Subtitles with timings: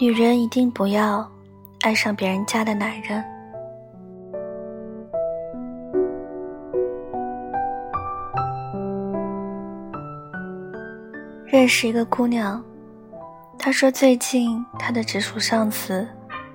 [0.00, 1.30] 女人一定不要
[1.82, 3.22] 爱上别人家的男人。
[11.44, 12.64] 认识一个姑娘，
[13.58, 16.08] 她说最近她的直属上司，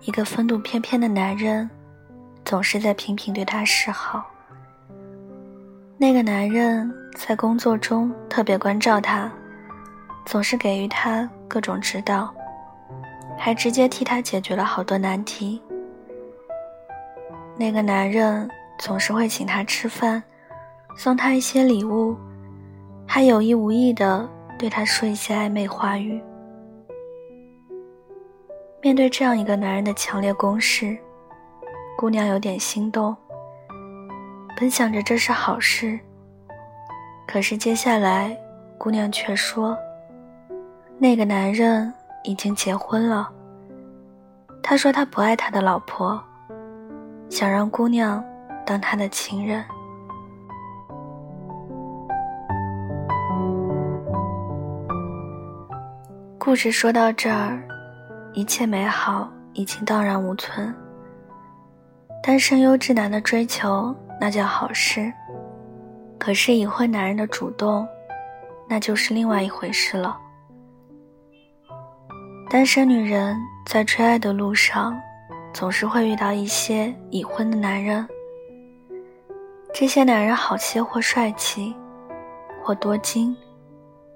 [0.00, 1.68] 一个风度翩翩的男人，
[2.42, 4.24] 总是在频频对她示好。
[5.98, 9.30] 那个男人在工作中特别关照她，
[10.24, 12.34] 总是给予她各种指导。
[13.38, 15.60] 还直接替他解决了好多难题。
[17.56, 20.22] 那个男人总是会请她吃饭，
[20.96, 22.16] 送她一些礼物，
[23.06, 26.20] 还有意无意的对她说一些暧昧话语。
[28.82, 30.96] 面对这样一个男人的强烈攻势，
[31.96, 33.16] 姑娘有点心动。
[34.58, 35.98] 本想着这是好事，
[37.26, 38.36] 可是接下来，
[38.76, 39.76] 姑娘却说，
[40.98, 41.92] 那个男人。
[42.28, 43.30] 已经结婚了。
[44.68, 46.20] 他说他不爱他的老婆，
[47.30, 48.22] 想让姑娘
[48.66, 49.64] 当他的情人。
[56.36, 57.62] 故事说到这儿，
[58.32, 60.74] 一切美好已经荡然无存。
[62.20, 65.12] 单身优质男的追求那叫好事，
[66.18, 67.86] 可是已婚男人的主动，
[68.68, 70.18] 那就是另外一回事了。
[72.48, 74.96] 单身女人在追爱的路上，
[75.52, 78.06] 总是会遇到一些已婚的男人。
[79.74, 81.74] 这些男人好些或帅气，
[82.62, 83.36] 或多金，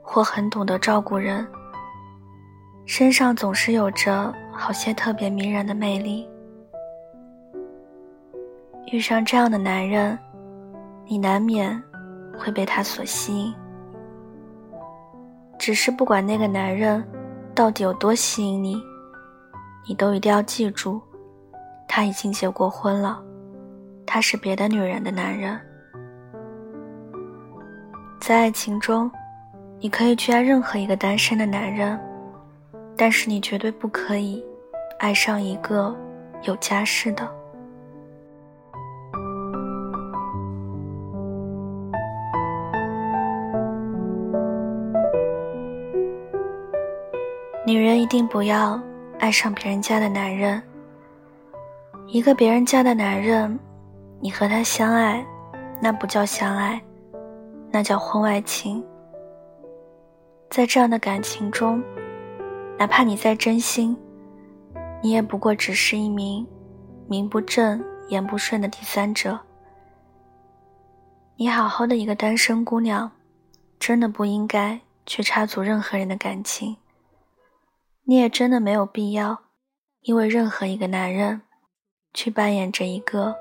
[0.00, 1.44] 或很懂得照顾人，
[2.86, 6.26] 身上总是有着好些特别迷人的魅力。
[8.92, 10.16] 遇上这样的男人，
[11.04, 11.82] 你难免
[12.38, 13.52] 会被他所吸引。
[15.58, 17.04] 只是不管那个男人。
[17.60, 18.82] 到底有多吸引你？
[19.86, 20.98] 你都一定要记住，
[21.86, 23.22] 他已经结过婚了，
[24.06, 25.60] 他是别的女人的男人。
[28.18, 29.10] 在爱情中，
[29.78, 32.00] 你可以去爱任何一个单身的男人，
[32.96, 34.42] 但是你绝对不可以
[34.98, 35.94] 爱上一个
[36.44, 37.30] 有家室的。
[47.70, 48.82] 女人一定不要
[49.20, 50.60] 爱上别人家的男人。
[52.08, 53.56] 一个别人家的男人，
[54.18, 55.24] 你和他相爱，
[55.80, 56.82] 那不叫相爱，
[57.70, 58.84] 那叫婚外情。
[60.50, 61.80] 在这样的感情中，
[62.76, 63.96] 哪怕你再真心，
[65.00, 66.44] 你也不过只是一名
[67.06, 69.38] 名不正言不顺的第三者。
[71.36, 73.08] 你好好的一个单身姑娘，
[73.78, 76.76] 真的不应该去插足任何人的感情。
[78.10, 79.38] 你也真的没有必要，
[80.00, 81.42] 因为任何一个男人，
[82.12, 83.32] 去扮演着一个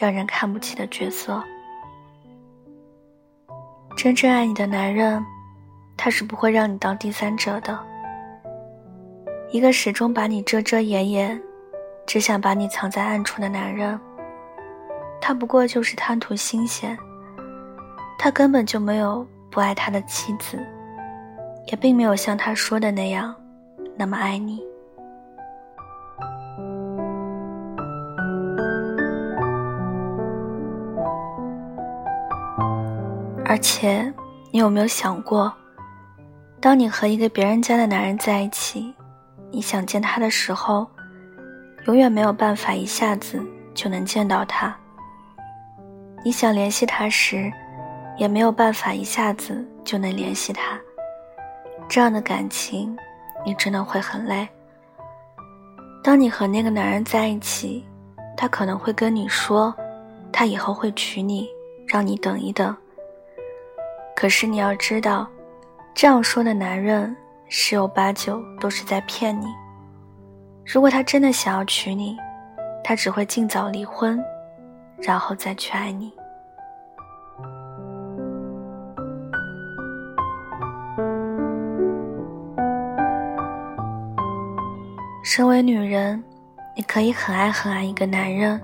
[0.00, 1.42] 让人看不起的角色。
[3.96, 5.20] 真正爱你的男人，
[5.96, 7.76] 他是不会让你当第三者的。
[9.50, 11.42] 一个始终把你遮遮掩掩，
[12.06, 13.98] 只想把你藏在暗处的男人，
[15.20, 16.96] 他不过就是贪图新鲜。
[18.20, 20.64] 他根本就没有不爱他的妻子，
[21.66, 23.34] 也并没有像他说的那样。
[23.96, 24.60] 那么爱你，
[33.44, 34.12] 而且
[34.50, 35.52] 你有没有想过，
[36.60, 38.92] 当你和一个别人家的男人在一起，
[39.50, 40.86] 你想见他的时候，
[41.86, 43.40] 永远没有办法一下子
[43.74, 44.72] 就能见到他；
[46.24, 47.52] 你想联系他时，
[48.16, 50.80] 也没有办法一下子就能联系他。
[51.88, 52.96] 这样的感情。
[53.44, 54.48] 你真的会很累。
[56.02, 57.84] 当你和那个男人在一起，
[58.36, 59.74] 他可能会跟你说，
[60.32, 61.48] 他以后会娶你，
[61.86, 62.74] 让你等一等。
[64.16, 65.28] 可是你要知道，
[65.94, 67.16] 这样说的男人
[67.48, 69.46] 十有八九都是在骗你。
[70.64, 72.16] 如果他真的想要娶你，
[72.84, 74.22] 他只会尽早离婚，
[74.98, 76.12] 然后再去爱你。
[85.34, 86.22] 身为女人，
[86.76, 88.60] 你可以很爱很爱一个男人，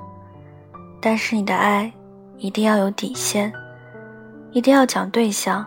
[1.00, 1.90] 但是你的爱
[2.36, 3.50] 一定要有底线，
[4.50, 5.64] 一定要讲对象。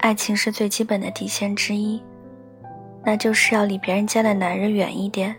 [0.00, 2.02] 爱情是最基本的底线之一，
[3.04, 5.32] 那就是要离别人家的男人远一点，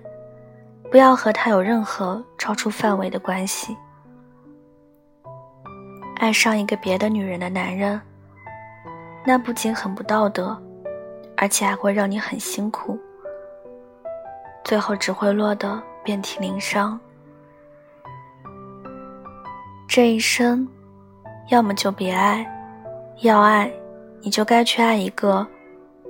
[0.89, 3.75] 不要和他有任何超出范围的关系。
[6.15, 7.99] 爱上一个别的女人的男人，
[9.25, 10.57] 那不仅很不道德，
[11.35, 12.97] 而且还会让你很辛苦。
[14.63, 16.99] 最后只会落得遍体鳞伤。
[19.87, 20.67] 这一生，
[21.49, 22.45] 要么就别爱，
[23.21, 23.71] 要爱，
[24.21, 25.45] 你就该去爱一个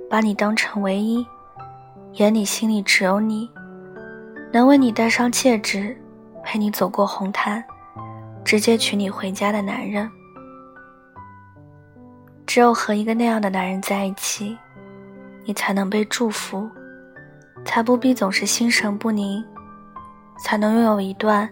[0.08, 1.26] 把你当成唯一，
[2.14, 3.50] 眼里心里只有你，
[4.52, 5.96] 能为你戴上戒指，
[6.44, 7.64] 陪你走过红毯，
[8.44, 10.10] 直接娶你回家的男人。
[12.46, 14.58] 只有和一个那样的男人在一起，
[15.44, 16.68] 你才能被祝福，
[17.64, 19.44] 才不必总是心神不宁，
[20.44, 21.48] 才能拥有一段。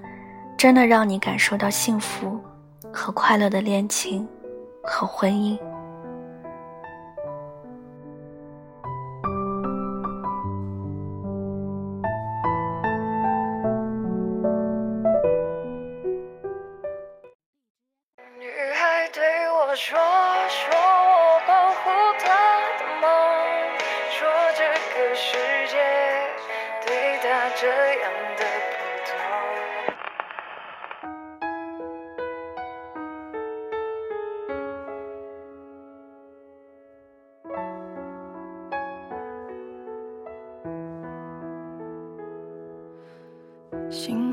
[0.56, 2.37] 真的让你感受到幸福
[2.93, 4.26] 和快乐的恋情
[4.82, 5.56] 和婚姻。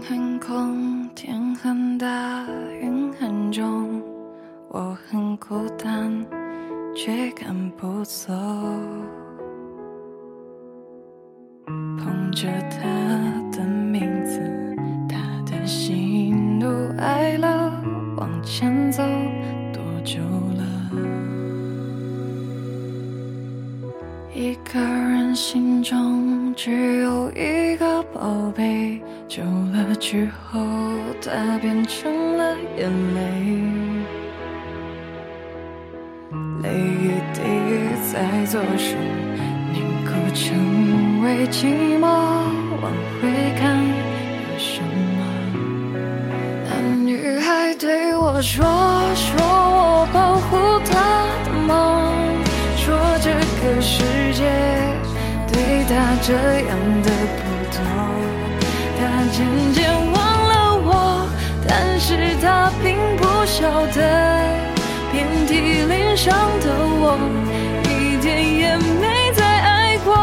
[0.08, 2.46] 很空，天很大，
[2.80, 4.00] 云很重，
[4.70, 6.24] 我很孤单，
[6.96, 8.32] 却赶不走。
[11.66, 12.86] 捧着他
[13.52, 14.40] 的名字，
[15.10, 15.18] 他
[15.52, 16.30] 的喜
[16.60, 16.68] 怒
[17.00, 17.72] 哀乐，
[18.16, 19.02] 往前走
[19.74, 20.64] 多久了？
[24.36, 29.42] 一个人心中只有一个宝贝，久
[29.88, 30.60] 了之后，
[31.22, 33.20] 它变成了眼泪，
[36.64, 37.04] 泪一
[37.34, 37.40] 滴
[38.12, 38.96] 在左手
[39.72, 42.04] 凝固成为寂寞。
[42.82, 42.92] 往
[43.22, 43.30] 回
[43.60, 44.82] 看，有什
[45.18, 45.20] 么？
[46.66, 48.66] 那女孩对我说
[49.16, 50.94] ：“说我保护她
[51.46, 51.72] 的梦。”
[52.78, 52.84] 说
[53.22, 53.30] 这
[53.62, 54.04] 个世
[54.34, 54.42] 界
[55.48, 55.54] 对
[55.88, 56.72] 她这样
[57.04, 57.42] 的普
[57.72, 58.45] 通，他
[59.32, 59.38] 渐
[59.74, 59.78] 渐
[60.12, 60.14] 忘
[60.52, 60.54] 了
[60.84, 60.90] 我，
[61.68, 63.98] 但是他并不晓得，
[65.12, 66.66] 遍体鳞伤的
[67.02, 67.18] 我，
[67.90, 67.92] 一
[68.22, 68.26] 点
[68.62, 69.04] 也没
[69.34, 70.14] 再爱过。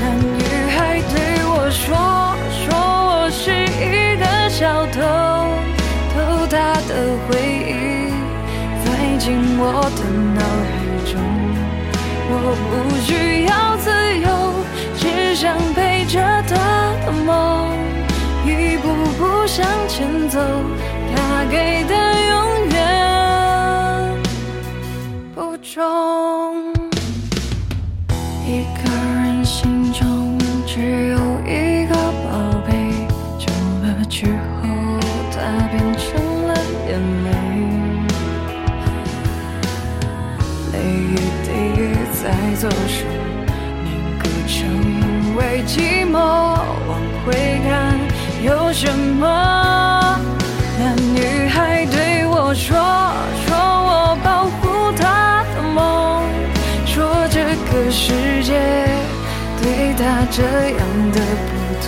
[0.00, 0.02] 那
[0.36, 0.40] 女
[0.74, 0.76] 孩
[1.12, 1.14] 对
[1.46, 1.86] 我说，
[2.50, 3.44] 说我是
[3.80, 5.00] 一个小偷，
[6.12, 6.14] 偷
[6.48, 6.54] 她
[6.88, 6.90] 的
[7.26, 7.30] 回
[7.66, 7.70] 忆，
[8.84, 8.86] 塞
[9.18, 9.24] 进
[9.58, 9.62] 我
[9.96, 10.00] 的
[10.34, 10.74] 脑海
[11.10, 11.12] 中。
[12.28, 12.32] 我
[12.68, 12.72] 不
[13.06, 13.10] 需
[13.45, 13.45] 要
[19.18, 20.40] 步向前走。
[21.14, 21.94] 他给的
[22.28, 22.76] 永远
[25.34, 26.72] 不重。
[28.46, 28.78] 一个
[29.22, 31.16] 人心中只有
[31.46, 32.28] 一个宝
[32.66, 32.70] 贝，
[33.38, 33.46] 久
[33.82, 34.64] 了之后，
[35.32, 35.36] 它
[35.68, 36.06] 变成
[36.46, 36.54] 了
[36.88, 36.90] 眼
[37.24, 37.28] 泪。
[40.72, 40.74] 泪
[41.10, 41.48] 一滴
[42.12, 42.24] 在
[42.60, 43.04] 左手
[43.84, 43.86] 凝
[44.18, 44.54] 固成
[45.36, 45.74] 为寂
[46.08, 46.14] 寞，
[46.86, 46.90] 往
[47.24, 47.26] 回
[47.66, 47.95] 看
[48.46, 50.20] 有什么？
[50.78, 52.78] 那女孩对我说
[53.44, 56.22] ：“说我保护她的梦，
[56.86, 58.54] 说这个世界
[59.60, 60.42] 对她这
[60.78, 61.50] 样的不
[61.82, 61.86] 同。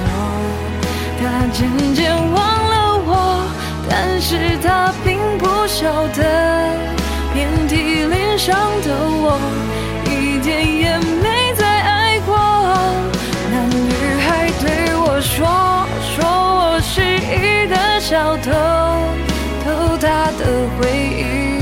[1.20, 1.22] 她
[1.52, 1.58] 渐
[1.94, 2.74] 渐忘了
[3.06, 3.10] 我，
[3.88, 6.18] 但是她并不晓得。”
[7.34, 8.88] 遍体鳞伤的
[9.22, 9.38] 我，
[10.06, 12.36] 一点也没再爱过。
[13.52, 13.92] 那女
[14.26, 15.46] 孩对我说
[18.08, 18.50] ：“小偷，
[19.62, 20.42] 偷她的
[20.80, 21.60] 回忆，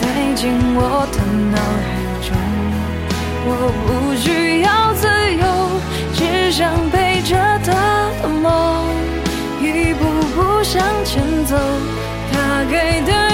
[0.00, 0.02] 塞
[0.36, 1.18] 进我的
[1.50, 1.84] 脑海
[2.22, 2.30] 中。
[3.44, 3.50] 我
[3.82, 5.42] 不需要自由，
[6.14, 7.72] 只想背着他
[8.22, 8.86] 的梦，
[9.60, 10.04] 一步
[10.36, 11.56] 步向前走。
[12.30, 13.33] 他给的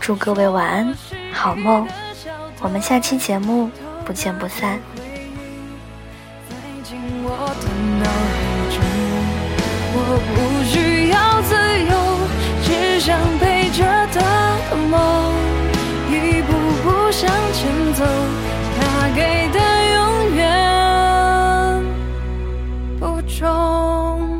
[0.00, 0.94] 祝各位晚安，
[1.32, 1.86] 好梦。
[2.60, 3.70] 我们下期节目
[4.04, 4.78] 不见不散。
[12.98, 13.16] 想
[13.70, 14.20] 着的
[14.90, 15.32] 梦，
[16.10, 18.04] 一步步向前走，
[18.80, 19.60] 他给的
[19.94, 20.42] 永远
[22.98, 24.35] 不重。